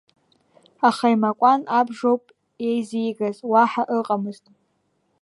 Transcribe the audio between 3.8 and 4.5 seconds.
ыҟамызт.